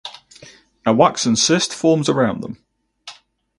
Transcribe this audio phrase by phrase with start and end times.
[0.83, 2.57] A waxen cyst forms around them.